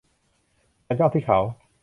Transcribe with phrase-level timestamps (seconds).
[0.85, 1.39] ฉันจ้องที่เขา